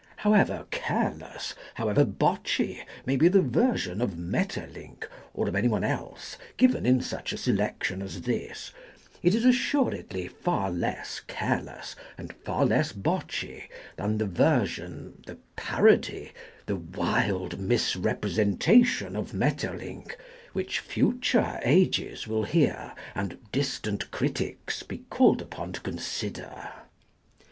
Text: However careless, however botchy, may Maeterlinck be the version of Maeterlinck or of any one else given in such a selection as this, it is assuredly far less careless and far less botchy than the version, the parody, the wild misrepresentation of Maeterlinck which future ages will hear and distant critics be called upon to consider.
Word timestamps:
However 0.15 0.65
careless, 0.71 1.53
however 1.75 2.03
botchy, 2.05 2.79
may 3.05 3.17
Maeterlinck 3.17 3.19
be 3.19 3.27
the 3.27 3.41
version 3.43 4.01
of 4.01 4.17
Maeterlinck 4.17 5.07
or 5.35 5.47
of 5.47 5.55
any 5.55 5.67
one 5.67 5.83
else 5.83 6.37
given 6.57 6.87
in 6.87 7.01
such 7.01 7.31
a 7.33 7.37
selection 7.37 8.01
as 8.01 8.21
this, 8.23 8.71
it 9.21 9.35
is 9.35 9.45
assuredly 9.45 10.27
far 10.27 10.71
less 10.71 11.19
careless 11.27 11.95
and 12.17 12.33
far 12.33 12.65
less 12.65 12.93
botchy 12.93 13.69
than 13.95 14.17
the 14.17 14.25
version, 14.25 15.21
the 15.27 15.37
parody, 15.55 16.31
the 16.65 16.77
wild 16.77 17.59
misrepresentation 17.59 19.15
of 19.15 19.35
Maeterlinck 19.35 20.15
which 20.53 20.79
future 20.79 21.59
ages 21.63 22.27
will 22.27 22.45
hear 22.45 22.93
and 23.13 23.37
distant 23.51 24.09
critics 24.09 24.81
be 24.81 25.03
called 25.11 25.43
upon 25.43 25.73
to 25.73 25.79
consider. 25.81 26.71